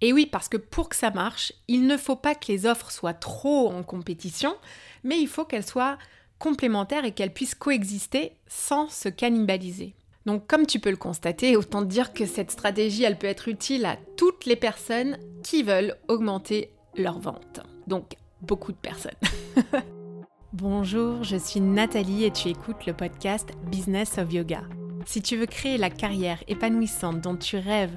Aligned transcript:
Et 0.00 0.12
oui, 0.12 0.26
parce 0.26 0.48
que 0.48 0.56
pour 0.56 0.88
que 0.88 0.96
ça 0.96 1.10
marche, 1.10 1.52
il 1.68 1.86
ne 1.86 1.96
faut 1.96 2.16
pas 2.16 2.34
que 2.34 2.52
les 2.52 2.66
offres 2.66 2.90
soient 2.90 3.14
trop 3.14 3.68
en 3.70 3.82
compétition, 3.82 4.54
mais 5.04 5.18
il 5.18 5.28
faut 5.28 5.44
qu'elles 5.44 5.66
soient 5.66 5.98
complémentaires 6.38 7.04
et 7.04 7.12
qu'elles 7.12 7.32
puissent 7.32 7.54
coexister 7.54 8.32
sans 8.46 8.88
se 8.88 9.08
cannibaliser. 9.08 9.94
Donc 10.26 10.46
comme 10.46 10.66
tu 10.66 10.80
peux 10.80 10.90
le 10.90 10.96
constater, 10.96 11.56
autant 11.56 11.82
dire 11.82 12.12
que 12.12 12.26
cette 12.26 12.50
stratégie, 12.50 13.04
elle 13.04 13.16
peut 13.16 13.26
être 13.26 13.48
utile 13.48 13.86
à 13.86 13.96
toutes 14.16 14.44
les 14.44 14.56
personnes 14.56 15.18
qui 15.42 15.62
veulent 15.62 15.96
augmenter 16.08 16.72
leur 16.96 17.18
vente. 17.18 17.60
Donc 17.86 18.16
beaucoup 18.42 18.72
de 18.72 18.76
personnes. 18.76 19.12
Bonjour, 20.52 21.22
je 21.22 21.36
suis 21.36 21.60
Nathalie 21.60 22.24
et 22.24 22.32
tu 22.32 22.48
écoutes 22.48 22.86
le 22.86 22.92
podcast 22.92 23.50
Business 23.70 24.18
of 24.18 24.32
Yoga. 24.32 24.62
Si 25.04 25.22
tu 25.22 25.36
veux 25.36 25.46
créer 25.46 25.78
la 25.78 25.90
carrière 25.90 26.42
épanouissante 26.48 27.20
dont 27.20 27.36
tu 27.36 27.56
rêves 27.56 27.96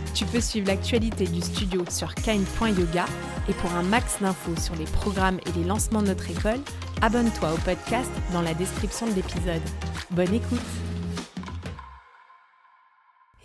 Tu 0.13 0.25
peux 0.25 0.41
suivre 0.41 0.67
l'actualité 0.67 1.25
du 1.25 1.39
studio 1.41 1.85
sur 1.89 2.13
kind.yoga 2.15 3.05
et 3.47 3.53
pour 3.53 3.71
un 3.71 3.83
max 3.83 4.21
d'infos 4.21 4.55
sur 4.57 4.75
les 4.75 4.85
programmes 4.85 5.39
et 5.45 5.51
les 5.57 5.63
lancements 5.63 6.01
de 6.01 6.07
notre 6.07 6.29
école, 6.29 6.59
abonne-toi 7.01 7.53
au 7.53 7.57
podcast 7.57 8.11
dans 8.33 8.41
la 8.41 8.53
description 8.53 9.07
de 9.07 9.13
l'épisode. 9.13 9.61
Bonne 10.11 10.33
écoute 10.33 10.59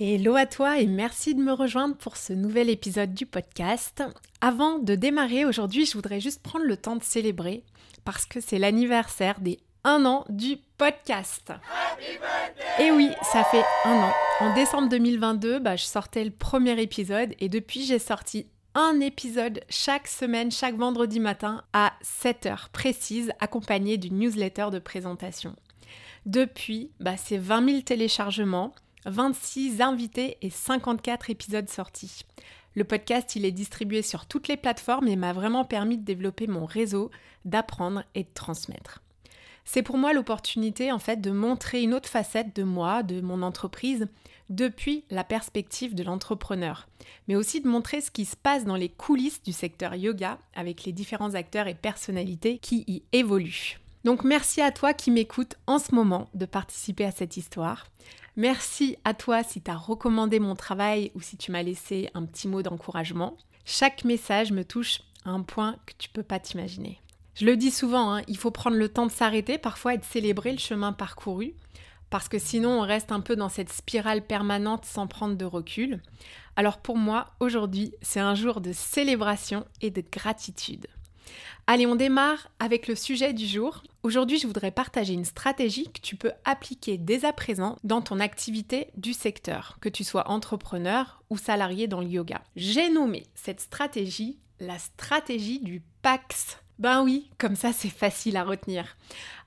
Hello 0.01 0.35
à 0.35 0.47
toi 0.47 0.79
et 0.81 0.87
merci 0.87 1.35
de 1.35 1.41
me 1.41 1.53
rejoindre 1.53 1.97
pour 1.97 2.17
ce 2.17 2.33
nouvel 2.33 2.69
épisode 2.69 3.15
du 3.15 3.27
podcast. 3.27 4.03
Avant 4.41 4.79
de 4.79 4.95
démarrer 4.97 5.45
aujourd'hui, 5.45 5.87
je 5.87 5.95
voudrais 5.95 6.21
juste 6.21 6.43
prendre 6.43 6.67
le 6.67 6.77
temps 6.77 6.97
de 6.97 7.05
célébrer 7.05 7.63
parce 8.05 8.27
que 8.27 8.41
c'est 8.41 8.59
l'anniversaire 8.59 9.41
des 9.41 9.59
un 9.85 10.05
an 10.05 10.25
du 10.29 10.57
podcast. 10.79 11.53
et 12.81 12.91
oui, 12.91 13.11
ça 13.33 13.45
fait 13.45 13.65
un 13.85 13.95
an. 13.95 14.13
En 14.39 14.53
décembre 14.53 14.91
2022, 14.91 15.61
bah, 15.61 15.77
je 15.77 15.85
sortais 15.85 16.23
le 16.23 16.31
premier 16.31 16.79
épisode 16.83 17.35
et 17.41 17.49
depuis 17.49 17.87
j'ai 17.87 17.99
sorti 17.99 18.47
un 18.75 19.01
épisode 19.01 19.61
chaque 19.71 20.07
semaine, 20.07 20.51
chaque 20.51 20.77
vendredi 20.77 21.21
matin 21.21 21.65
à 21.73 21.95
7 22.03 22.45
heures 22.45 22.69
précises, 22.69 23.33
accompagné 23.41 23.97
d'une 23.97 24.19
newsletter 24.19 24.67
de 24.71 24.79
présentation. 24.79 25.57
Depuis, 26.27 26.91
bah, 27.01 27.17
c'est 27.17 27.39
20 27.39 27.67
000 27.67 27.81
téléchargements, 27.81 28.75
26 29.07 29.81
invités 29.81 30.37
et 30.43 30.51
54 30.51 31.31
épisodes 31.31 31.71
sortis. 31.71 32.27
Le 32.75 32.85
podcast, 32.85 33.37
il 33.37 33.47
est 33.47 33.53
distribué 33.53 34.03
sur 34.03 34.27
toutes 34.27 34.49
les 34.49 34.59
plateformes 34.59 35.09
et 35.09 35.17
m'a 35.17 35.33
vraiment 35.33 35.65
permis 35.65 35.97
de 35.97 36.05
développer 36.05 36.47
mon 36.47 36.67
réseau, 36.67 37.11
d'apprendre 37.47 38.05
et 38.15 38.25
de 38.25 38.35
transmettre. 38.35 39.01
C'est 39.69 39.83
pour 39.83 39.99
moi 39.99 40.13
l'opportunité 40.13 40.93
en 40.93 41.01
fait 41.01 41.21
de 41.21 41.33
montrer 41.33 41.83
une 41.83 41.93
autre 41.93 42.09
facette 42.09 42.55
de 42.55 42.63
moi, 42.63 43.03
de 43.03 43.21
mon 43.21 43.43
entreprise, 43.43 44.07
depuis 44.49 45.05
la 45.11 45.25
perspective 45.25 45.97
de 45.97 46.05
l'entrepreneur, 46.05 46.89
mais 47.27 47.35
aussi 47.35 47.61
de 47.61 47.69
montrer 47.69 48.01
ce 48.01 48.13
qui 48.13 48.25
se 48.25 48.37
passe 48.37 48.65
dans 48.65 48.77
les 48.77 48.89
coulisses 48.89 49.43
du 49.43 49.53
secteur 49.53 49.97
yoga 49.97 50.39
avec 50.55 50.85
les 50.85 50.93
différents 50.93 51.35
acteurs 51.35 51.67
et 51.67 51.75
personnalités 51.75 52.59
qui 52.59 52.85
y 52.87 53.03
évoluent. 53.13 53.81
Donc 54.05 54.23
merci 54.23 54.63
à 54.63 54.71
toi 54.71 54.95
qui 54.95 55.11
m'écoutes 55.11 55.57
en 55.67 55.81
ce 55.81 55.93
moment 55.93 56.29
de 56.35 56.47
participer 56.47 57.05
à 57.05 57.11
cette 57.11 57.37
histoire. 57.37 57.89
Merci 58.37 58.97
à 59.05 59.15
toi 59.15 59.43
si 59.43 59.61
tu 59.61 59.71
as 59.71 59.77
recommandé 59.77 60.39
mon 60.39 60.55
travail 60.55 61.11
ou 61.17 61.21
si 61.21 61.37
tu 61.37 61.51
m'as 61.51 61.65
laissé 61.65 62.09
un 62.15 62.25
petit 62.25 62.47
mot 62.47 62.63
d'encouragement. 62.63 63.37
Chaque 63.65 64.05
message 64.05 64.53
me 64.53 64.65
touche 64.65 65.01
à 65.25 65.31
un 65.31 65.43
point 65.43 65.75
que 65.87 65.95
tu 65.99 66.09
peux 66.09 66.23
pas 66.23 66.39
t'imaginer. 66.39 67.01
Je 67.37 67.45
le 67.45 67.59
dis 67.59 67.71
souvent, 67.71 68.15
hein, 68.15 68.23
il 68.29 68.39
faut 68.39 68.51
prendre 68.51 68.79
le 68.79 68.89
temps 68.89 69.05
de 69.05 69.13
s'arrêter 69.13 69.59
parfois 69.59 69.93
et 69.93 69.99
de 69.99 70.05
célébrer 70.05 70.53
le 70.53 70.59
chemin 70.59 70.95
parcouru, 70.95 71.53
parce 72.09 72.31
que 72.31 72.39
sinon 72.39 72.81
on 72.81 72.81
reste 72.81 73.13
un 73.13 73.21
peu 73.21 73.37
dans 73.37 73.51
cette 73.51 73.71
spirale 73.71 74.27
permanente 74.27 74.87
sans 74.87 75.07
prendre 75.07 75.37
de 75.37 75.45
recul. 75.45 76.01
Alors 76.57 76.79
pour 76.79 76.97
moi, 76.97 77.27
aujourd'hui, 77.39 77.93
c'est 78.01 78.21
un 78.21 78.35
jour 78.35 78.63
de 78.63 78.73
célébration 78.73 79.67
et 79.83 79.91
de 79.91 80.03
gratitude. 80.11 80.87
Allez, 81.67 81.87
on 81.87 81.95
démarre 81.95 82.49
avec 82.59 82.89
le 82.89 82.95
sujet 82.95 83.35
du 83.35 83.47
jour. 83.47 83.83
Aujourd'hui, 84.03 84.39
je 84.39 84.47
voudrais 84.47 84.71
partager 84.71 85.13
une 85.13 85.27
stratégie 85.27 85.93
que 85.93 86.01
tu 86.01 86.17
peux 86.17 86.33
appliquer 86.47 86.97
dès 86.97 87.27
à 87.27 87.35
présent 87.35 87.77
dans 87.85 88.01
ton 88.01 88.19
activité 88.19 88.89
du 88.97 89.13
secteur, 89.13 89.77
que 89.83 89.91
tu 89.91 90.05
sois 90.05 90.31
entrepreneur 90.31 91.23
ou 91.29 91.37
salarié 91.37 91.87
dans 91.87 92.01
le 92.01 92.07
yoga. 92.07 92.43
J'ai 92.55 92.89
nommé 92.89 93.25
cette 93.35 93.61
stratégie 93.61 94.39
la 94.59 94.79
stratégie 94.79 95.61
du 95.61 95.83
PAX 96.01 96.59
ben 96.79 97.03
oui, 97.03 97.31
comme 97.39 97.57
ça 97.57 97.73
c'est 97.73 97.89
facile 97.89 98.37
à 98.37 98.45
retenir. 98.45 98.97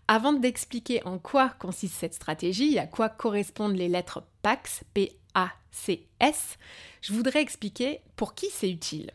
Avant 0.08 0.34
d'expliquer 0.34 1.04
en 1.06 1.20
quoi 1.20 1.50
consiste 1.60 1.96
cette 1.96 2.16
stratégie, 2.16 2.80
à 2.80 2.88
quoi 2.88 3.10
correspondent 3.10 3.76
les 3.76 3.88
lettres 3.88 4.24
PAX, 4.42 4.84
P-A-C-S, 4.96 6.58
je 7.02 7.14
voudrais 7.14 7.42
expliquer 7.42 8.02
pour 8.16 8.34
qui 8.34 8.48
c'est 8.52 8.72
utile. 8.72 9.12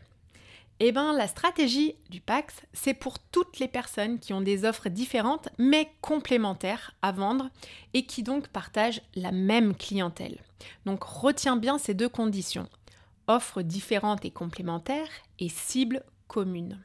Eh 0.81 0.91
bien, 0.91 1.13
la 1.13 1.27
stratégie 1.27 1.95
du 2.09 2.19
PAX, 2.19 2.53
c'est 2.73 2.93
pour 2.93 3.17
toutes 3.19 3.59
les 3.59 3.69
personnes 3.69 4.19
qui 4.19 4.33
ont 4.33 4.41
des 4.41 4.65
offres 4.65 4.89
différentes 4.89 5.47
mais 5.57 5.89
complémentaires 6.01 6.91
à 7.01 7.13
vendre 7.13 7.49
et 7.93 8.05
qui 8.05 8.23
donc 8.23 8.49
partagent 8.49 9.01
la 9.15 9.31
même 9.31 9.75
clientèle. 9.75 10.37
Donc 10.85 11.03
retiens 11.03 11.55
bien 11.55 11.77
ces 11.77 11.93
deux 11.93 12.09
conditions. 12.09 12.67
Offres 13.27 13.61
différentes 13.61 14.25
et 14.25 14.31
complémentaires 14.31 15.09
et 15.39 15.49
cibles 15.49 16.03
communes. 16.27 16.79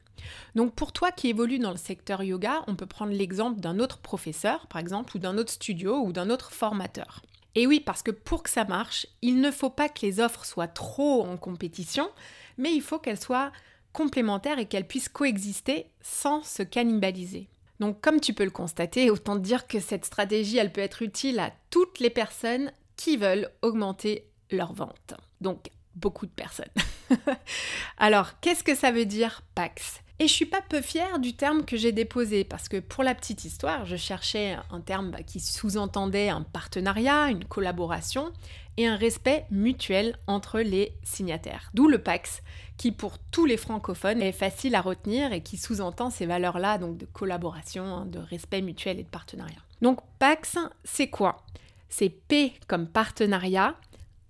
Donc 0.55 0.73
pour 0.73 0.91
toi 0.91 1.11
qui 1.11 1.29
évolue 1.29 1.59
dans 1.59 1.71
le 1.71 1.77
secteur 1.77 2.23
yoga, 2.23 2.63
on 2.67 2.75
peut 2.75 2.85
prendre 2.85 3.11
l'exemple 3.11 3.59
d'un 3.59 3.79
autre 3.79 3.99
professeur, 3.99 4.67
par 4.67 4.79
exemple, 4.79 5.15
ou 5.15 5.19
d'un 5.19 5.37
autre 5.37 5.51
studio, 5.51 5.99
ou 5.99 6.11
d'un 6.11 6.29
autre 6.29 6.51
formateur. 6.51 7.21
Et 7.55 7.67
oui, 7.67 7.79
parce 7.79 8.01
que 8.01 8.11
pour 8.11 8.43
que 8.43 8.49
ça 8.49 8.65
marche, 8.65 9.07
il 9.21 9.41
ne 9.41 9.51
faut 9.51 9.69
pas 9.69 9.89
que 9.89 10.05
les 10.05 10.19
offres 10.19 10.45
soient 10.45 10.67
trop 10.67 11.23
en 11.23 11.37
compétition, 11.37 12.09
mais 12.57 12.73
il 12.73 12.81
faut 12.81 12.99
qu'elles 12.99 13.19
soient 13.19 13.51
complémentaires 13.91 14.59
et 14.59 14.65
qu'elles 14.65 14.87
puissent 14.87 15.09
coexister 15.09 15.87
sans 16.01 16.43
se 16.43 16.63
cannibaliser. 16.63 17.49
Donc 17.79 17.99
comme 17.99 18.21
tu 18.21 18.33
peux 18.33 18.45
le 18.45 18.51
constater, 18.51 19.09
autant 19.09 19.35
dire 19.35 19.67
que 19.67 19.79
cette 19.79 20.05
stratégie, 20.05 20.57
elle 20.57 20.71
peut 20.71 20.81
être 20.81 21.01
utile 21.01 21.39
à 21.39 21.51
toutes 21.69 21.99
les 21.99 22.09
personnes 22.09 22.71
qui 22.95 23.17
veulent 23.17 23.49
augmenter 23.61 24.27
leur 24.51 24.73
vente. 24.73 25.15
Donc 25.41 25.69
beaucoup 25.95 26.25
de 26.25 26.31
personnes. 26.31 26.65
Alors, 27.97 28.39
qu'est-ce 28.39 28.63
que 28.63 28.75
ça 28.75 28.91
veut 28.91 29.05
dire 29.05 29.41
PAX? 29.55 30.01
Et 30.21 30.27
je 30.27 30.33
suis 30.33 30.45
pas 30.45 30.61
peu 30.61 30.81
fière 30.81 31.17
du 31.17 31.33
terme 31.33 31.65
que 31.65 31.75
j'ai 31.75 31.91
déposé 31.91 32.43
parce 32.43 32.69
que 32.69 32.77
pour 32.77 33.03
la 33.03 33.15
petite 33.15 33.43
histoire, 33.43 33.87
je 33.87 33.95
cherchais 33.95 34.55
un 34.69 34.79
terme 34.79 35.09
bah, 35.09 35.23
qui 35.23 35.39
sous-entendait 35.39 36.29
un 36.29 36.43
partenariat, 36.43 37.31
une 37.31 37.43
collaboration 37.43 38.31
et 38.77 38.85
un 38.85 38.97
respect 38.97 39.47
mutuel 39.49 40.15
entre 40.27 40.59
les 40.59 40.93
signataires. 41.01 41.71
D'où 41.73 41.87
le 41.87 41.97
PAX, 41.97 42.43
qui 42.77 42.91
pour 42.91 43.17
tous 43.17 43.47
les 43.47 43.57
francophones 43.57 44.21
est 44.21 44.31
facile 44.31 44.75
à 44.75 44.81
retenir 44.81 45.33
et 45.33 45.41
qui 45.41 45.57
sous-entend 45.57 46.11
ces 46.11 46.27
valeurs-là, 46.27 46.77
donc 46.77 46.99
de 46.99 47.07
collaboration, 47.07 47.85
hein, 47.85 48.05
de 48.05 48.19
respect 48.19 48.61
mutuel 48.61 48.99
et 48.99 49.03
de 49.03 49.09
partenariat. 49.09 49.63
Donc 49.81 50.01
PAX, 50.19 50.59
c'est 50.83 51.09
quoi? 51.09 51.41
C'est 51.89 52.09
P 52.09 52.53
comme 52.67 52.85
partenariat, 52.85 53.75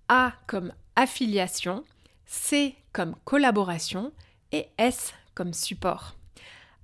A 0.08 0.32
comme 0.48 0.72
affiliation, 0.96 1.84
C 2.26 2.78
comme 2.94 3.18
collaboration 3.26 4.14
et 4.54 4.70
S 4.78 5.14
comme 5.36 5.54
support. 5.54 6.16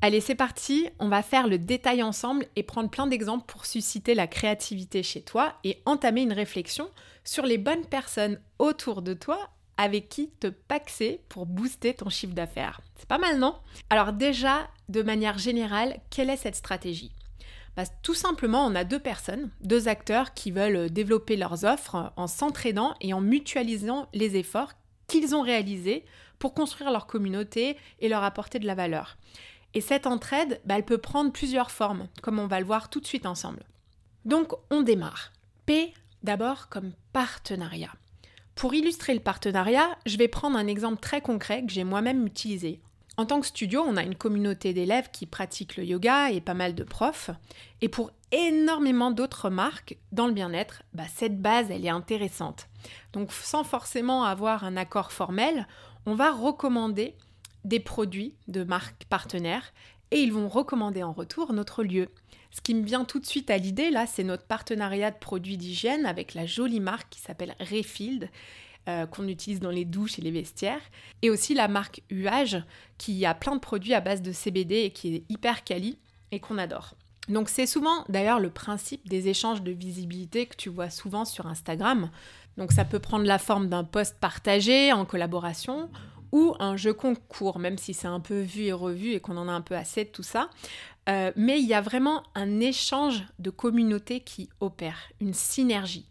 Allez, 0.01 0.21
c'est 0.21 0.35
parti, 0.35 0.89
on 0.99 1.09
va 1.09 1.23
faire 1.23 1.47
le 1.47 1.57
détail 1.57 2.03
ensemble 2.03 2.45
et 2.55 2.61
prendre 2.61 2.89
plein 2.89 3.07
d'exemples 3.07 3.45
pour 3.47 3.65
susciter 3.65 4.13
la 4.13 4.27
créativité 4.27 5.01
chez 5.01 5.21
toi 5.21 5.55
et 5.63 5.81
entamer 5.85 6.21
une 6.21 6.33
réflexion 6.33 6.89
sur 7.23 7.45
les 7.47 7.57
bonnes 7.57 7.85
personnes 7.85 8.39
autour 8.59 9.01
de 9.01 9.15
toi 9.15 9.39
avec 9.77 10.09
qui 10.09 10.29
te 10.39 10.47
paxer 10.47 11.21
pour 11.29 11.47
booster 11.47 11.95
ton 11.95 12.09
chiffre 12.09 12.33
d'affaires. 12.33 12.81
C'est 12.97 13.07
pas 13.07 13.17
mal, 13.17 13.39
non? 13.39 13.55
Alors 13.89 14.13
déjà, 14.13 14.67
de 14.89 15.01
manière 15.01 15.38
générale, 15.38 16.00
quelle 16.09 16.29
est 16.29 16.38
cette 16.38 16.55
stratégie? 16.55 17.11
Bah, 17.75 17.83
Tout 18.03 18.15
simplement, 18.15 18.65
on 18.65 18.75
a 18.75 18.83
deux 18.83 19.00
personnes, 19.00 19.50
deux 19.61 19.88
acteurs 19.88 20.33
qui 20.33 20.51
veulent 20.51 20.91
développer 20.91 21.38
leurs 21.38 21.63
offres 21.63 22.11
en 22.15 22.27
s'entraînant 22.27 22.95
et 23.01 23.13
en 23.13 23.21
mutualisant 23.21 24.09
les 24.13 24.35
efforts 24.35 24.73
qu'ils 25.07 25.35
ont 25.35 25.41
réalisés 25.41 26.03
pour 26.39 26.54
construire 26.54 26.92
leur 26.92 27.07
communauté 27.07 27.78
et 28.00 28.10
leur 28.10 28.24
apporter 28.24 28.60
de 28.60 28.68
la 28.68 28.75
valeur. 28.75 29.18
Et 29.74 29.81
cette 29.81 30.07
entraide, 30.07 30.60
bah, 30.66 30.75
elle 30.78 30.86
peut 30.86 30.98
prendre 30.98 31.31
plusieurs 31.31 31.72
formes, 31.72 32.07
comme 32.22 32.39
on 32.39 32.48
va 32.48 32.60
le 32.60 32.66
voir 32.66 32.89
tout 32.89 33.00
de 33.00 33.06
suite 33.06 33.25
ensemble. 33.25 33.63
Donc 34.25 34.54
on 34.72 34.81
démarre. 34.81 35.31
P 35.66 35.94
d'abord 36.24 36.69
comme 36.69 36.94
partenariat. 37.13 37.92
Pour 38.56 38.74
illustrer 38.74 39.13
le 39.13 39.19
partenariat, 39.19 39.98
je 40.06 40.18
vais 40.18 40.28
prendre 40.28 40.57
un 40.57 40.68
exemple 40.68 41.00
très 41.00 41.22
concret 41.22 41.63
que 41.63 41.72
j'ai 41.72 41.84
moi-même 41.84 42.25
utilisé. 42.25 42.81
En 43.16 43.25
tant 43.25 43.39
que 43.39 43.48
studio, 43.48 43.84
on 43.88 43.98
a 43.98 44.04
une 44.04 44.16
communauté 44.16 44.74
d'élèves 44.74 45.10
qui 45.12 45.25
pratiquent 45.25 45.78
le 45.78 45.86
yoga 45.86 46.31
et 46.31 46.42
pas 46.42 46.54
mal 46.54 46.75
de 46.75 46.84
profs. 46.84 47.31
Et 47.81 47.89
pour 47.89 48.12
énormément 48.31 49.12
d'autres 49.12 49.50
marques 49.50 49.98
dans 50.12 50.28
le 50.28 50.34
bien-être, 50.34 50.84
bah, 50.94 51.07
cette 51.16 51.42
base, 51.42 51.72
elle 51.72 51.86
est 51.86 51.89
intéressante. 51.89 52.68
Donc 53.13 53.31
sans 53.31 53.63
forcément 53.63 54.24
avoir 54.24 54.63
un 54.63 54.78
accord 54.78 55.12
formel, 55.12 55.68
on 56.05 56.15
va 56.15 56.31
recommander 56.31 57.15
des 57.63 57.79
produits 57.79 58.33
de 58.47 58.63
marques 58.63 59.05
partenaires 59.05 59.73
et 60.11 60.21
ils 60.21 60.31
vont 60.31 60.47
recommander 60.47 61.03
en 61.03 61.11
retour 61.11 61.53
notre 61.53 61.83
lieu. 61.83 62.07
Ce 62.51 62.61
qui 62.61 62.73
me 62.73 62.83
vient 62.83 63.03
tout 63.03 63.19
de 63.19 63.25
suite 63.25 63.49
à 63.49 63.57
l'idée, 63.57 63.89
là, 63.91 64.07
c'est 64.07 64.23
notre 64.23 64.45
partenariat 64.45 65.11
de 65.11 65.17
produits 65.17 65.57
d'hygiène 65.57 66.05
avec 66.05 66.33
la 66.33 66.45
jolie 66.45 66.79
marque 66.79 67.09
qui 67.09 67.19
s'appelle 67.19 67.55
Refield, 67.59 68.29
euh, 68.88 69.05
qu'on 69.05 69.27
utilise 69.27 69.59
dans 69.59 69.69
les 69.69 69.83
douches 69.83 70.17
et 70.17 70.21
les 70.21 70.31
vestiaires, 70.31 70.81
et 71.21 71.29
aussi 71.29 71.53
la 71.53 71.67
marque 71.67 72.01
Uage, 72.09 72.63
qui 72.97 73.25
a 73.25 73.33
plein 73.33 73.55
de 73.55 73.59
produits 73.59 73.93
à 73.93 74.00
base 74.00 74.21
de 74.21 74.31
CBD 74.31 74.75
et 74.75 74.91
qui 74.91 75.15
est 75.15 75.23
hyper 75.29 75.63
quali 75.65 76.00
et 76.31 76.39
qu'on 76.39 76.57
adore. 76.57 76.95
Donc 77.27 77.50
c'est 77.50 77.65
souvent 77.65 78.05
d'ailleurs 78.07 78.39
le 78.39 78.50
principe 78.50 79.07
des 79.09 79.27
échanges 79.27 79.61
de 79.61 79.71
visibilité 79.71 80.45
que 80.45 80.55
tu 80.55 80.69
vois 80.69 80.89
souvent 80.89 81.25
sur 81.25 81.47
Instagram. 81.47 82.09
Donc 82.57 82.71
ça 82.71 82.86
peut 82.86 83.00
prendre 83.00 83.25
la 83.25 83.38
forme 83.38 83.69
d'un 83.69 83.83
post 83.83 84.18
partagé 84.19 84.92
en 84.92 85.06
collaboration 85.06 85.89
ou 86.31 86.56
un 86.59 86.75
jeu 86.75 86.94
concours, 86.94 87.59
même 87.59 87.77
si 87.77 87.94
c'est 87.94 88.07
un 88.07 88.19
peu 88.19 88.42
vu 88.42 88.63
et 88.63 88.74
revu 88.74 89.13
et 89.13 89.19
qu'on 89.19 89.38
en 89.38 89.48
a 89.48 89.51
un 89.51 89.62
peu 89.62 89.75
assez 89.75 90.06
de 90.06 90.09
tout 90.09 90.24
ça. 90.24 90.50
Euh, 91.07 91.31
mais 91.36 91.59
il 91.59 91.68
y 91.68 91.74
a 91.74 91.81
vraiment 91.81 92.24
un 92.36 92.59
échange 92.59 93.24
de 93.39 93.50
communautés 93.50 94.19
qui 94.19 94.50
opère, 94.59 94.98
une 95.21 95.33
synergie. 95.33 96.06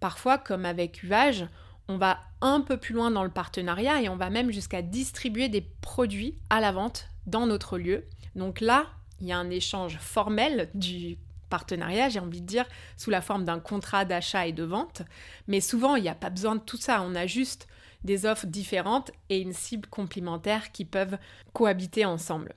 Parfois, 0.00 0.38
comme 0.38 0.64
avec 0.64 1.02
Uage, 1.02 1.46
on 1.88 1.98
va 1.98 2.20
un 2.40 2.60
peu 2.62 2.78
plus 2.78 2.94
loin 2.94 3.10
dans 3.10 3.24
le 3.24 3.30
partenariat 3.30 4.00
et 4.00 4.08
on 4.08 4.16
va 4.16 4.30
même 4.30 4.50
jusqu'à 4.50 4.80
distribuer 4.80 5.48
des 5.48 5.60
produits 5.60 6.38
à 6.48 6.60
la 6.60 6.72
vente 6.72 7.08
dans 7.26 7.46
notre 7.46 7.76
lieu. 7.76 8.04
Donc 8.34 8.60
là, 8.60 8.86
il 9.20 9.26
y 9.26 9.32
a 9.32 9.38
un 9.38 9.50
échange 9.50 9.98
formel 9.98 10.70
du 10.74 11.18
partenariat, 11.54 12.08
j'ai 12.08 12.18
envie 12.18 12.40
de 12.40 12.46
dire, 12.46 12.66
sous 12.96 13.10
la 13.10 13.20
forme 13.20 13.44
d'un 13.44 13.60
contrat 13.60 14.04
d'achat 14.04 14.48
et 14.48 14.52
de 14.52 14.64
vente. 14.64 15.02
Mais 15.46 15.60
souvent, 15.60 15.94
il 15.94 16.02
n'y 16.02 16.08
a 16.08 16.16
pas 16.16 16.30
besoin 16.30 16.56
de 16.56 16.60
tout 16.60 16.76
ça. 16.76 17.00
On 17.02 17.14
a 17.14 17.28
juste 17.28 17.68
des 18.02 18.26
offres 18.26 18.46
différentes 18.46 19.12
et 19.30 19.38
une 19.38 19.52
cible 19.52 19.86
complémentaire 19.86 20.72
qui 20.72 20.84
peuvent 20.84 21.16
cohabiter 21.52 22.04
ensemble. 22.04 22.54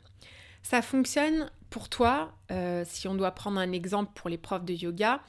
Ça 0.64 0.82
fonctionne 0.82 1.52
pour 1.70 1.90
toi, 1.90 2.32
euh, 2.52 2.84
si 2.88 3.08
on 3.08 3.14
doit 3.14 3.30
prendre 3.32 3.60
un 3.60 3.72
exemple 3.72 4.14
pour 4.16 4.32
les 4.32 4.40
profs 4.40 4.66
de 4.66 4.74
yoga, 4.74 5.22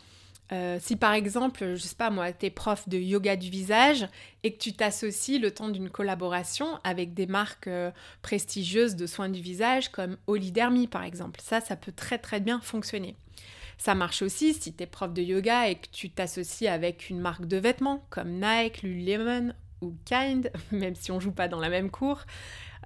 euh, 0.51 0.79
si 0.81 0.97
par 0.97 1.13
exemple, 1.13 1.75
je 1.75 1.83
sais 1.83 1.95
pas 1.95 2.09
moi, 2.09 2.33
tu 2.33 2.47
es 2.47 2.51
prof 2.51 2.89
de 2.89 2.97
yoga 2.97 3.37
du 3.37 3.51
visage 3.51 4.09
et 4.45 4.55
que 4.55 4.59
tu 4.59 4.73
t'associes 4.73 5.39
le 5.39 5.51
temps 5.51 5.69
d'une 5.69 5.91
collaboration 5.91 6.79
avec 6.85 7.13
des 7.13 7.27
marques 7.27 7.67
euh, 7.67 7.91
prestigieuses 8.23 8.97
de 8.97 9.07
soins 9.07 9.29
du 9.29 9.43
visage 9.43 9.91
comme 9.91 10.17
Olidermy 10.27 10.87
par 10.87 11.05
exemple, 11.05 11.41
ça, 11.43 11.61
ça 11.61 11.77
peut 11.77 11.93
très 11.93 12.19
très 12.19 12.41
bien 12.41 12.61
fonctionner. 12.61 13.15
Ça 13.79 13.95
marche 13.95 14.23
aussi 14.23 14.55
si 14.55 14.75
tu 14.75 14.83
es 14.83 14.87
prof 14.87 15.13
de 15.13 15.23
yoga 15.23 15.69
et 15.69 15.77
que 15.77 15.89
tu 15.91 16.11
t'associes 16.11 16.69
avec 16.69 17.11
une 17.11 17.21
marque 17.21 17.47
de 17.47 17.57
vêtements 17.57 18.05
comme 18.11 18.41
Nike, 18.41 18.83
Lululemon 18.83 19.53
ou 19.81 19.95
Kind, 20.05 20.51
même 20.73 20.95
si 20.95 21.11
on 21.13 21.21
joue 21.21 21.33
pas 21.33 21.49
dans 21.49 21.61
la 21.61 21.69
même 21.69 21.91
cour. 21.91 22.23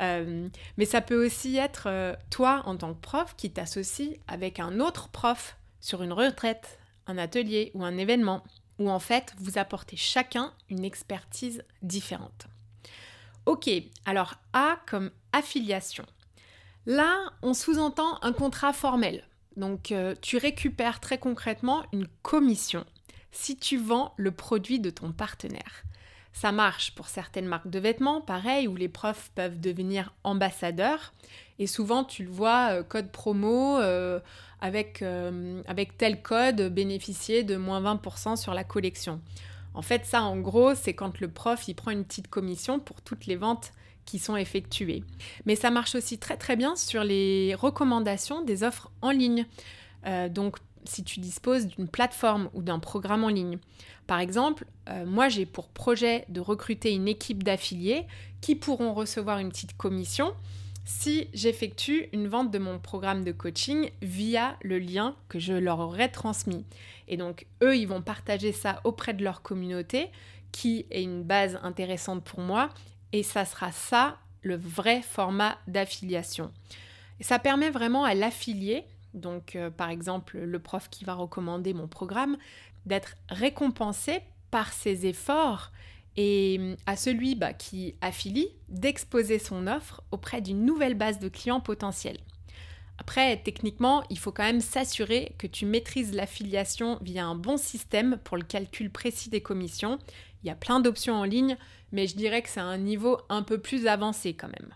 Euh, 0.01 0.49
mais 0.77 0.85
ça 0.85 1.01
peut 1.01 1.25
aussi 1.25 1.57
être 1.57 2.17
toi 2.31 2.63
en 2.67 2.77
tant 2.77 2.95
que 2.95 3.01
prof 3.01 3.35
qui 3.37 3.51
t'associe 3.51 4.19
avec 4.29 4.61
un 4.61 4.81
autre 4.81 5.09
prof 5.09 5.57
sur 5.81 6.03
une 6.03 6.13
retraite 6.13 6.79
un 7.07 7.19
atelier 7.19 7.71
ou 7.75 7.85
un 7.85 7.97
événement 7.97 8.43
où 8.79 8.91
en 8.91 8.99
fait 8.99 9.35
vous 9.39 9.59
apportez 9.59 9.97
chacun 9.97 10.53
une 10.71 10.85
expertise 10.85 11.65
différente. 11.83 12.47
Ok, 13.47 13.69
alors 14.07 14.35
A 14.53 14.79
comme 14.87 15.11
affiliation. 15.33 16.07
Là, 16.87 17.33
on 17.43 17.55
sous-entend 17.55 18.19
un 18.23 18.33
contrat 18.33 18.73
formel. 18.73 19.25
Donc 19.57 19.93
euh, 19.93 20.15
tu 20.21 20.37
récupères 20.37 21.01
très 21.01 21.19
concrètement 21.19 21.85
une 21.93 22.07
commission 22.23 22.85
si 23.31 23.57
tu 23.57 23.79
vends 23.79 24.15
le 24.17 24.31
produit 24.31 24.81
de 24.81 24.91
ton 24.91 25.13
partenaire. 25.13 25.85
Ça 26.35 26.53
marche 26.53 26.95
pour 26.95 27.09
certaines 27.09 27.47
marques 27.47 27.69
de 27.69 27.79
vêtements, 27.79 28.21
pareil, 28.21 28.67
où 28.67 28.75
les 28.75 28.89
profs 28.89 29.31
peuvent 29.35 29.61
devenir 29.61 30.15
ambassadeurs. 30.25 31.13
Et 31.59 31.67
souvent, 31.67 32.05
tu 32.05 32.25
le 32.25 32.31
vois, 32.31 32.73
euh, 32.73 32.83
code 32.83 33.11
promo, 33.11 33.79
euh, 33.79 34.19
avec, 34.61 35.03
avec 35.67 35.99
tel 35.99 36.23
code, 36.23 36.73
bénéficier 36.73 37.43
de 37.43 37.57
moins 37.57 37.81
20% 37.81 38.37
sur 38.37 38.55
la 38.55 38.63
collection. 38.63 39.21
En 39.75 39.83
fait, 39.83 40.07
ça, 40.07 40.23
en 40.23 40.37
gros, 40.37 40.75
c'est 40.75 40.95
quand 40.95 41.19
le 41.21 41.29
prof, 41.29 41.67
il 41.67 41.75
prend 41.75 41.91
une 41.91 42.05
petite 42.05 42.29
commission 42.29 42.79
pour 42.79 43.01
toutes 43.01 43.27
les 43.27 43.37
ventes 43.37 43.73
qui 44.05 44.19
sont 44.19 44.37
effectuées. 44.37 45.05
Mais 45.47 45.57
ça 45.57 45.71
marche 45.71 45.95
aussi 45.95 46.19
très 46.19 46.37
très 46.37 46.57
bien 46.57 46.77
sur 46.77 47.05
les 47.05 47.55
recommandations 47.55 48.43
des 48.43 48.63
offres 48.65 48.91
en 49.01 49.11
ligne. 49.11 49.47
donc, 50.31 50.57
si 50.85 51.05
tu 51.05 51.21
disposes 51.21 51.67
d'une 51.67 51.89
plateforme 51.89 52.51
ou 52.55 52.63
d'un 52.63 52.79
programme 52.79 53.25
en 53.25 53.29
ligne. 53.29 53.59
Par 54.07 54.21
exemple, 54.21 54.67
euh, 54.89 55.07
moi 55.07 55.29
j'ai 55.29 55.47
pour 55.47 55.69
projet 55.69 56.25
de 56.29 56.41
recruter 56.41 56.93
une 56.93 57.09
équipe 57.09 57.43
d'affiliés 57.43 58.07
qui 58.41 58.57
pourront 58.57 58.95
recevoir 58.95 59.39
une 59.39 59.51
petite 59.51 59.77
commission 59.77 60.35
si 60.85 61.29
j'effectue 61.33 62.09
une 62.13 62.27
vente 62.27 62.51
de 62.51 62.59
mon 62.59 62.81
programme 62.81 63.23
de 63.23 63.31
coaching 63.31 63.91
via 64.03 64.57
le 64.63 64.81
lien 64.81 65.15
que 65.29 65.39
je 65.39 65.53
leur 65.53 65.79
aurai 65.79 66.11
transmis. 66.11 66.65
Et 67.07 67.17
donc 67.17 67.47
eux, 67.63 67.77
ils 67.77 67.87
vont 67.87 68.03
partager 68.03 68.53
ça 68.53 68.81
auprès 68.83 69.15
de 69.15 69.23
leur 69.23 69.43
communauté 69.43 70.11
qui 70.51 70.87
est 70.91 71.03
une 71.03 71.23
base 71.23 71.59
intéressante 71.63 72.25
pour 72.25 72.41
moi 72.41 72.69
et 73.13 73.23
ça 73.23 73.45
sera 73.45 73.73
ça 73.73 74.19
le 74.43 74.57
vrai 74.57 75.03
format 75.03 75.57
d'affiliation. 75.67 76.51
Ça 77.21 77.39
permet 77.39 77.71
vraiment 77.71 78.05
à 78.05 78.15
l'affilié 78.15 78.85
donc 79.15 79.57
euh, 79.57 79.71
par 79.71 79.91
exemple 79.91 80.39
le 80.39 80.59
prof 80.59 80.89
qui 80.91 81.05
va 81.05 81.15
recommander 81.15 81.75
mon 81.75 81.89
programme, 81.89 82.37
d'être 82.87 83.15
récompensé 83.29 84.21
par 84.51 84.73
ses 84.73 85.07
efforts 85.07 85.71
et 86.17 86.59
mm, 86.59 86.77
à 86.87 86.97
celui 86.97 87.35
bah, 87.35 87.53
qui 87.53 87.95
affilie 88.01 88.49
d'exposer 88.69 89.39
son 89.39 89.67
offre 89.67 90.03
auprès 90.11 90.41
d'une 90.41 90.65
nouvelle 90.65 90.95
base 90.95 91.19
de 91.19 91.29
clients 91.29 91.61
potentiels. 91.61 92.19
Après, 93.03 93.37
techniquement, 93.37 94.05
il 94.11 94.19
faut 94.19 94.31
quand 94.31 94.45
même 94.45 94.61
s'assurer 94.61 95.35
que 95.37 95.49
tu 95.49 95.67
maîtrises 95.67 96.15
l'affiliation 96.15 96.99
via 97.03 97.27
un 97.27 97.35
bon 97.35 97.57
système 97.57 98.17
pour 98.23 98.37
le 98.37 98.45
calcul 98.45 98.93
précis 98.93 99.29
des 99.29 99.41
commissions. 99.41 99.99
Il 100.43 100.47
y 100.47 100.51
a 100.51 100.55
plein 100.55 100.79
d'options 100.79 101.17
en 101.17 101.25
ligne, 101.25 101.57
mais 101.91 102.07
je 102.07 102.15
dirais 102.15 102.43
que 102.43 102.49
c'est 102.49 102.61
un 102.61 102.79
niveau 102.79 103.19
un 103.29 103.43
peu 103.43 103.59
plus 103.59 103.89
avancé 103.89 104.35
quand 104.35 104.47
même. 104.47 104.73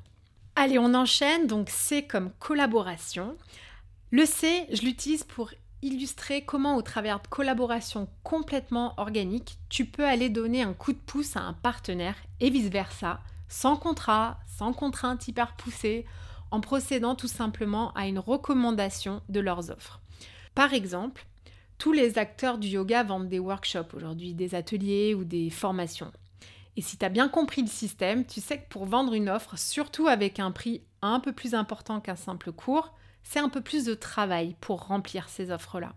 Allez, 0.56 0.76
on 0.76 0.92
enchaîne. 0.92 1.46
Donc, 1.46 1.68
c'est 1.70 2.02
comme 2.02 2.32
collaboration. 2.40 3.36
Le 4.10 4.26
C, 4.26 4.66
je 4.72 4.82
l'utilise 4.82 5.22
pour 5.22 5.52
illustrer 5.80 6.44
comment 6.44 6.74
au 6.74 6.82
travers 6.82 7.20
de 7.20 7.28
collaborations 7.28 8.08
complètement 8.24 8.94
organiques, 8.96 9.56
tu 9.68 9.84
peux 9.84 10.04
aller 10.04 10.30
donner 10.30 10.62
un 10.62 10.74
coup 10.74 10.92
de 10.92 10.98
pouce 10.98 11.36
à 11.36 11.42
un 11.42 11.52
partenaire 11.52 12.16
et 12.40 12.50
vice-versa, 12.50 13.20
sans 13.48 13.76
contrat, 13.76 14.40
sans 14.58 14.72
contrainte 14.72 15.28
hyper 15.28 15.54
poussée, 15.54 16.06
en 16.50 16.60
procédant 16.60 17.14
tout 17.14 17.28
simplement 17.28 17.92
à 17.94 18.06
une 18.06 18.18
recommandation 18.18 19.22
de 19.28 19.40
leurs 19.40 19.70
offres. 19.70 20.00
Par 20.54 20.74
exemple, 20.74 21.26
tous 21.78 21.92
les 21.92 22.18
acteurs 22.18 22.58
du 22.58 22.68
yoga 22.68 23.02
vendent 23.02 23.28
des 23.28 23.38
workshops 23.38 23.94
aujourd'hui, 23.94 24.34
des 24.34 24.54
ateliers 24.54 25.14
ou 25.14 25.24
des 25.24 25.50
formations. 25.50 26.12
Et 26.76 26.82
si 26.82 26.98
tu 26.98 27.04
as 27.04 27.10
bien 27.10 27.28
compris 27.28 27.62
le 27.62 27.68
système, 27.68 28.26
tu 28.26 28.40
sais 28.40 28.58
que 28.58 28.68
pour 28.68 28.86
vendre 28.86 29.14
une 29.14 29.28
offre, 29.28 29.58
surtout 29.58 30.08
avec 30.08 30.38
un 30.40 30.50
prix 30.50 30.82
un 31.02 31.20
peu 31.20 31.32
plus 31.32 31.54
important 31.54 32.00
qu'un 32.00 32.16
simple 32.16 32.52
cours, 32.52 32.92
c'est 33.22 33.38
un 33.38 33.48
peu 33.48 33.60
plus 33.60 33.84
de 33.84 33.94
travail 33.94 34.56
pour 34.60 34.86
remplir 34.86 35.28
ces 35.28 35.50
offres-là. 35.50 35.94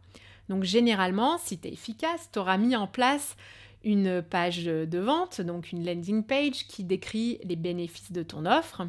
Donc 0.47 0.63
généralement, 0.63 1.37
si 1.37 1.59
tu 1.59 1.67
es 1.67 1.73
efficace, 1.73 2.29
tu 2.31 2.39
auras 2.39 2.57
mis 2.57 2.75
en 2.75 2.87
place 2.87 3.35
une 3.83 4.21
page 4.21 4.65
de 4.65 4.99
vente, 4.99 5.41
donc 5.41 5.71
une 5.71 5.85
landing 5.85 6.23
page 6.23 6.67
qui 6.67 6.83
décrit 6.83 7.39
les 7.43 7.55
bénéfices 7.55 8.11
de 8.11 8.23
ton 8.23 8.45
offre. 8.45 8.87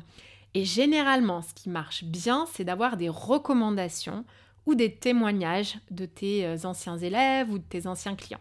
Et 0.55 0.65
généralement, 0.65 1.43
ce 1.43 1.55
qui 1.55 1.69
marche 1.69 2.05
bien, 2.05 2.47
c'est 2.53 2.65
d'avoir 2.65 2.97
des 2.97 3.09
recommandations 3.09 4.25
ou 4.67 4.75
des 4.75 4.95
témoignages 4.95 5.79
de 5.91 6.07
tes 6.07 6.45
euh, 6.47 6.57
anciens 6.65 6.99
élèves 6.99 7.51
ou 7.51 7.59
de 7.59 7.65
tes 7.65 7.87
anciens 7.87 8.17
clients. 8.17 8.41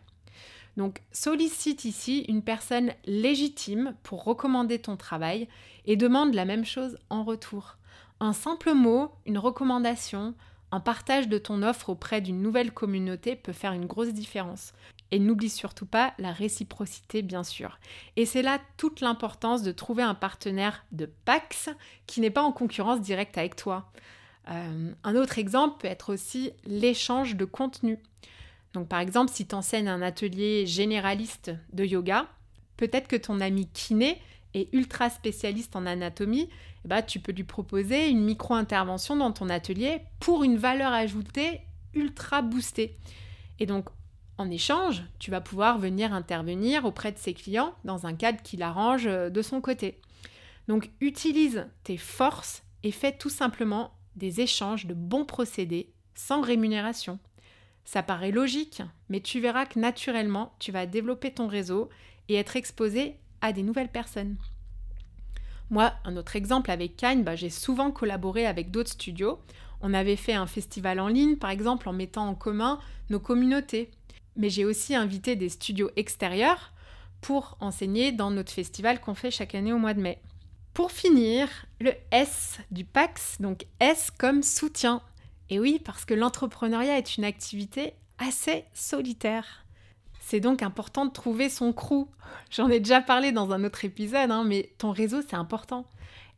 Donc 0.77 1.01
sollicite 1.11 1.85
ici 1.85 2.25
une 2.27 2.41
personne 2.41 2.91
légitime 3.05 3.95
pour 4.03 4.23
recommander 4.23 4.79
ton 4.79 4.95
travail 4.95 5.47
et 5.85 5.95
demande 5.95 6.33
la 6.33 6.45
même 6.45 6.65
chose 6.65 6.97
en 7.09 7.23
retour. 7.23 7.77
Un 8.19 8.33
simple 8.33 8.73
mot, 8.73 9.11
une 9.25 9.37
recommandation, 9.37 10.33
un 10.71 10.79
partage 10.79 11.27
de 11.27 11.37
ton 11.37 11.63
offre 11.63 11.89
auprès 11.89 12.21
d'une 12.21 12.41
nouvelle 12.41 12.71
communauté 12.71 13.35
peut 13.35 13.53
faire 13.53 13.73
une 13.73 13.85
grosse 13.85 14.13
différence. 14.13 14.73
Et 15.11 15.19
n'oublie 15.19 15.49
surtout 15.49 15.87
pas 15.87 16.13
la 16.19 16.31
réciprocité, 16.31 17.23
bien 17.23 17.43
sûr. 17.43 17.79
Et 18.15 18.25
c'est 18.25 18.43
là 18.43 18.59
toute 18.77 19.01
l'importance 19.01 19.63
de 19.63 19.71
trouver 19.71 20.03
un 20.03 20.13
partenaire 20.13 20.85
de 20.91 21.07
PAX 21.25 21.69
qui 22.05 22.21
n'est 22.21 22.29
pas 22.29 22.43
en 22.43 22.51
concurrence 22.51 23.01
directe 23.01 23.37
avec 23.37 23.55
toi. 23.55 23.91
Euh, 24.49 24.91
un 25.03 25.15
autre 25.15 25.39
exemple 25.39 25.77
peut 25.79 25.87
être 25.87 26.13
aussi 26.13 26.51
l'échange 26.65 27.35
de 27.35 27.45
contenu. 27.45 27.97
Donc 28.73 28.87
par 28.87 28.99
exemple, 28.99 29.31
si 29.33 29.47
tu 29.47 29.55
enseignes 29.55 29.89
un 29.89 30.03
atelier 30.03 30.67
généraliste 30.67 31.51
de 31.73 31.85
yoga, 31.85 32.27
Peut-être 32.79 33.09
que 33.09 33.17
ton 33.17 33.41
ami 33.41 33.67
kiné 33.73 34.21
est 34.53 34.73
ultra 34.73 35.09
spécialiste 35.09 35.75
en 35.75 35.85
anatomie, 35.85 36.49
eh 36.85 36.87
ben, 36.87 37.01
tu 37.01 37.19
peux 37.19 37.31
lui 37.31 37.43
proposer 37.43 38.09
une 38.09 38.23
micro-intervention 38.23 39.15
dans 39.15 39.31
ton 39.31 39.49
atelier 39.49 40.01
pour 40.19 40.43
une 40.43 40.57
valeur 40.57 40.93
ajoutée 40.93 41.61
ultra 41.93 42.41
boostée. 42.41 42.97
Et 43.59 43.65
donc, 43.65 43.89
en 44.37 44.49
échange, 44.49 45.03
tu 45.19 45.31
vas 45.31 45.41
pouvoir 45.41 45.77
venir 45.77 46.13
intervenir 46.13 46.85
auprès 46.85 47.11
de 47.11 47.17
ses 47.17 47.33
clients 47.33 47.73
dans 47.83 48.05
un 48.05 48.13
cadre 48.13 48.41
qui 48.41 48.57
l'arrange 48.57 49.07
euh, 49.07 49.29
de 49.29 49.41
son 49.41 49.59
côté. 49.59 49.99
Donc, 50.67 50.89
utilise 51.01 51.67
tes 51.83 51.97
forces 51.97 52.63
et 52.83 52.91
fais 52.91 53.11
tout 53.11 53.29
simplement 53.29 53.91
des 54.15 54.41
échanges 54.41 54.85
de 54.85 54.93
bons 54.93 55.25
procédés 55.25 55.91
sans 56.15 56.41
rémunération. 56.41 57.19
Ça 57.83 58.03
paraît 58.03 58.31
logique, 58.31 58.81
mais 59.09 59.19
tu 59.19 59.39
verras 59.39 59.65
que 59.65 59.79
naturellement, 59.79 60.53
tu 60.59 60.71
vas 60.71 60.85
développer 60.85 61.31
ton 61.31 61.47
réseau 61.47 61.89
et 62.27 62.35
être 62.35 62.55
exposé 62.55 63.17
à 63.41 63.53
des 63.53 63.63
nouvelles 63.63 63.89
personnes. 63.89 64.35
Moi, 65.69 65.93
un 66.03 66.17
autre 66.17 66.35
exemple 66.35 66.71
avec 66.71 66.95
Kine, 66.95 67.23
bah, 67.23 67.35
j'ai 67.35 67.49
souvent 67.49 67.91
collaboré 67.91 68.45
avec 68.45 68.71
d'autres 68.71 68.91
studios. 68.91 69.39
On 69.81 69.93
avait 69.93 70.15
fait 70.15 70.33
un 70.33 70.47
festival 70.47 70.99
en 70.99 71.07
ligne, 71.07 71.37
par 71.37 71.51
exemple, 71.51 71.87
en 71.87 71.93
mettant 71.93 72.27
en 72.27 72.35
commun 72.35 72.79
nos 73.09 73.19
communautés. 73.19 73.91
Mais 74.35 74.49
j'ai 74.49 74.65
aussi 74.65 74.95
invité 74.95 75.35
des 75.35 75.49
studios 75.49 75.91
extérieurs 75.95 76.73
pour 77.21 77.57
enseigner 77.59 78.11
dans 78.11 78.31
notre 78.31 78.51
festival 78.51 78.99
qu'on 78.99 79.13
fait 79.13 79.31
chaque 79.31 79.55
année 79.55 79.73
au 79.73 79.77
mois 79.77 79.93
de 79.93 80.01
mai. 80.01 80.19
Pour 80.73 80.91
finir, 80.91 81.49
le 81.81 81.91
S 82.11 82.59
du 82.71 82.85
PAX, 82.85 83.37
donc 83.41 83.65
S 83.79 84.11
comme 84.17 84.43
soutien. 84.43 85.01
Et 85.49 85.59
oui, 85.59 85.81
parce 85.83 86.05
que 86.05 86.13
l'entrepreneuriat 86.13 86.97
est 86.97 87.17
une 87.17 87.25
activité 87.25 87.93
assez 88.17 88.65
solitaire. 88.73 89.65
C'est 90.29 90.39
donc 90.39 90.61
important 90.61 91.07
de 91.07 91.11
trouver 91.11 91.49
son 91.49 91.73
crew. 91.73 92.05
J'en 92.51 92.69
ai 92.69 92.79
déjà 92.79 93.01
parlé 93.01 93.31
dans 93.31 93.51
un 93.51 93.63
autre 93.63 93.83
épisode, 93.83 94.29
hein, 94.29 94.43
mais 94.43 94.71
ton 94.77 94.91
réseau, 94.91 95.23
c'est 95.27 95.35
important. 95.35 95.87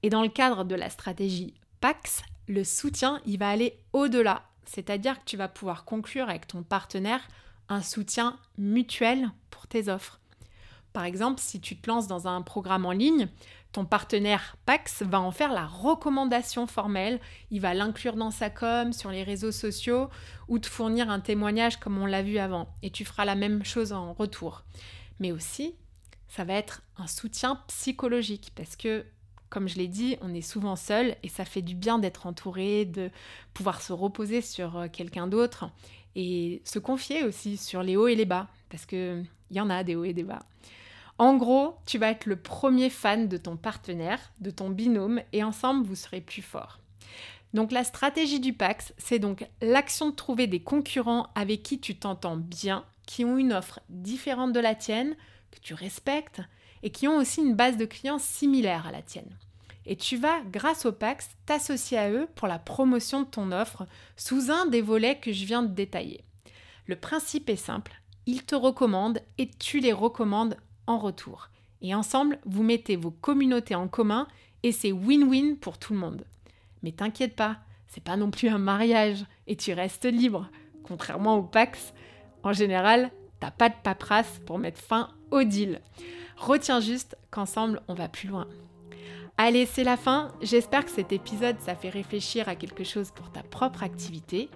Et 0.01 0.09
dans 0.09 0.21
le 0.21 0.29
cadre 0.29 0.63
de 0.63 0.75
la 0.75 0.89
stratégie 0.89 1.55
PAX, 1.81 2.23
le 2.47 2.63
soutien, 2.63 3.19
il 3.25 3.37
va 3.37 3.49
aller 3.49 3.77
au-delà. 3.91 4.43
C'est-à-dire 4.63 5.19
que 5.19 5.25
tu 5.25 5.35
vas 5.35 5.49
pouvoir 5.49 5.83
conclure 5.83 6.29
avec 6.29 6.47
ton 6.47 6.63
partenaire 6.63 7.19
un 7.67 7.81
soutien 7.81 8.39
mutuel 8.57 9.29
pour 9.49 9.67
tes 9.67 9.89
offres. 9.89 10.21
Par 10.93 11.03
exemple, 11.03 11.41
si 11.41 11.59
tu 11.59 11.75
te 11.75 11.89
lances 11.89 12.07
dans 12.07 12.29
un 12.29 12.41
programme 12.43 12.85
en 12.85 12.91
ligne, 12.91 13.27
ton 13.71 13.85
partenaire 13.85 14.57
Pax 14.65 15.03
va 15.03 15.21
en 15.21 15.31
faire 15.31 15.53
la 15.53 15.65
recommandation 15.65 16.67
formelle, 16.67 17.19
il 17.51 17.61
va 17.61 17.73
l'inclure 17.73 18.15
dans 18.15 18.31
sa 18.31 18.49
com, 18.49 18.91
sur 18.91 19.11
les 19.11 19.23
réseaux 19.23 19.51
sociaux 19.51 20.09
ou 20.47 20.59
te 20.59 20.67
fournir 20.67 21.09
un 21.09 21.19
témoignage 21.19 21.77
comme 21.77 21.97
on 21.97 22.05
l'a 22.05 22.21
vu 22.21 22.37
avant. 22.37 22.73
Et 22.83 22.89
tu 22.89 23.05
feras 23.05 23.25
la 23.25 23.35
même 23.35 23.63
chose 23.63 23.93
en 23.93 24.13
retour. 24.13 24.63
Mais 25.19 25.31
aussi, 25.31 25.75
ça 26.27 26.43
va 26.43 26.53
être 26.53 26.81
un 26.97 27.07
soutien 27.07 27.61
psychologique 27.67 28.51
parce 28.55 28.75
que, 28.75 29.05
comme 29.49 29.69
je 29.69 29.77
l'ai 29.77 29.87
dit, 29.87 30.17
on 30.21 30.33
est 30.33 30.41
souvent 30.41 30.75
seul 30.75 31.15
et 31.23 31.29
ça 31.29 31.45
fait 31.45 31.61
du 31.61 31.75
bien 31.75 31.99
d'être 31.99 32.25
entouré, 32.25 32.85
de 32.85 33.09
pouvoir 33.53 33.81
se 33.81 33.93
reposer 33.93 34.41
sur 34.41 34.77
euh, 34.77 34.87
quelqu'un 34.91 35.27
d'autre 35.27 35.69
et 36.15 36.61
se 36.65 36.79
confier 36.79 37.23
aussi 37.23 37.57
sur 37.57 37.83
les 37.83 37.95
hauts 37.95 38.07
et 38.07 38.15
les 38.15 38.25
bas 38.25 38.47
parce 38.69 38.85
qu'il 38.85 39.25
y 39.51 39.59
en 39.59 39.69
a 39.69 39.83
des 39.83 39.95
hauts 39.95 40.03
et 40.03 40.13
des 40.13 40.23
bas. 40.23 40.45
En 41.21 41.35
gros, 41.35 41.77
tu 41.85 41.99
vas 41.99 42.09
être 42.09 42.25
le 42.25 42.35
premier 42.35 42.89
fan 42.89 43.27
de 43.27 43.37
ton 43.37 43.55
partenaire, 43.55 44.19
de 44.39 44.49
ton 44.49 44.71
binôme, 44.71 45.21
et 45.33 45.43
ensemble, 45.43 45.85
vous 45.85 45.93
serez 45.93 46.19
plus 46.19 46.41
fort. 46.41 46.79
Donc 47.53 47.71
la 47.71 47.83
stratégie 47.83 48.39
du 48.39 48.53
PAX, 48.53 48.91
c'est 48.97 49.19
donc 49.19 49.47
l'action 49.61 50.09
de 50.09 50.15
trouver 50.15 50.47
des 50.47 50.63
concurrents 50.63 51.27
avec 51.35 51.61
qui 51.61 51.79
tu 51.79 51.95
t'entends 51.95 52.37
bien, 52.37 52.85
qui 53.05 53.23
ont 53.23 53.37
une 53.37 53.53
offre 53.53 53.81
différente 53.89 54.51
de 54.51 54.59
la 54.59 54.73
tienne, 54.73 55.15
que 55.51 55.59
tu 55.59 55.75
respectes, 55.75 56.41
et 56.81 56.89
qui 56.89 57.07
ont 57.07 57.17
aussi 57.17 57.41
une 57.41 57.55
base 57.55 57.77
de 57.77 57.85
clients 57.85 58.17
similaire 58.17 58.87
à 58.87 58.91
la 58.91 59.03
tienne. 59.03 59.37
Et 59.85 59.97
tu 59.97 60.17
vas, 60.17 60.41
grâce 60.51 60.87
au 60.87 60.91
PAX, 60.91 61.29
t'associer 61.45 61.99
à 61.99 62.09
eux 62.09 62.27
pour 62.33 62.47
la 62.47 62.57
promotion 62.57 63.21
de 63.21 63.27
ton 63.27 63.51
offre 63.51 63.85
sous 64.17 64.49
un 64.49 64.65
des 64.65 64.81
volets 64.81 65.19
que 65.19 65.31
je 65.31 65.45
viens 65.45 65.61
de 65.61 65.71
détailler. 65.71 66.23
Le 66.87 66.95
principe 66.95 67.47
est 67.47 67.55
simple, 67.57 68.01
ils 68.25 68.41
te 68.41 68.55
recommandent 68.55 69.21
et 69.37 69.51
tu 69.51 69.81
les 69.81 69.93
recommandes 69.93 70.57
en 70.87 70.97
retour. 70.97 71.49
Et 71.81 71.95
ensemble, 71.95 72.39
vous 72.45 72.63
mettez 72.63 72.95
vos 72.95 73.11
communautés 73.11 73.75
en 73.75 73.87
commun 73.87 74.27
et 74.63 74.71
c'est 74.71 74.91
win-win 74.91 75.57
pour 75.57 75.77
tout 75.77 75.93
le 75.93 75.99
monde. 75.99 76.25
Mais 76.83 76.91
t'inquiète 76.91 77.35
pas, 77.35 77.57
c'est 77.87 78.03
pas 78.03 78.17
non 78.17 78.31
plus 78.31 78.49
un 78.49 78.57
mariage 78.57 79.25
et 79.47 79.55
tu 79.55 79.73
restes 79.73 80.05
libre. 80.05 80.49
Contrairement 80.83 81.37
au 81.37 81.43
Pax, 81.43 81.93
en 82.43 82.53
général, 82.53 83.11
t'as 83.39 83.51
pas 83.51 83.69
de 83.69 83.75
paperasse 83.83 84.39
pour 84.45 84.59
mettre 84.59 84.81
fin 84.81 85.09
au 85.31 85.43
deal. 85.43 85.81
Retiens 86.37 86.79
juste 86.79 87.17
qu'ensemble, 87.29 87.81
on 87.87 87.93
va 87.93 88.07
plus 88.07 88.27
loin. 88.27 88.47
Allez, 89.37 89.65
c'est 89.65 89.83
la 89.83 89.97
fin. 89.97 90.31
J'espère 90.41 90.85
que 90.85 90.91
cet 90.91 91.11
épisode, 91.11 91.59
ça 91.59 91.75
fait 91.75 91.89
réfléchir 91.89 92.47
à 92.47 92.55
quelque 92.55 92.83
chose 92.83 93.11
pour 93.11 93.31
ta 93.31 93.41
propre 93.43 93.83
activité. 93.83 94.49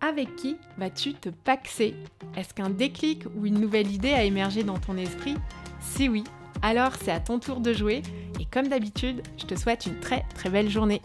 Avec 0.00 0.34
qui 0.36 0.56
vas-tu 0.78 1.14
te 1.14 1.28
paxer? 1.28 1.94
Est-ce 2.36 2.54
qu'un 2.54 2.70
déclic 2.70 3.24
ou 3.36 3.46
une 3.46 3.60
nouvelle 3.60 3.90
idée 3.90 4.12
a 4.12 4.24
émergé 4.24 4.62
dans 4.62 4.78
ton 4.78 4.96
esprit? 4.96 5.36
Si 5.80 6.08
oui, 6.08 6.24
alors 6.62 6.92
c'est 7.02 7.12
à 7.12 7.20
ton 7.20 7.38
tour 7.38 7.60
de 7.60 7.72
jouer 7.72 8.02
et 8.38 8.46
comme 8.46 8.68
d'habitude, 8.68 9.22
je 9.36 9.44
te 9.44 9.54
souhaite 9.54 9.86
une 9.86 10.00
très 10.00 10.24
très 10.34 10.48
belle 10.48 10.70
journée. 10.70 11.02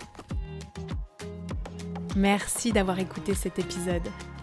Merci 2.16 2.72
d'avoir 2.72 3.00
écouté 3.00 3.34
cet 3.34 3.60
épisode. 3.60 4.08